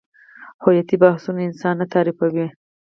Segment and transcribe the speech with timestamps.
[0.63, 2.47] هویتي بحثونه انسان نه تعریفوي.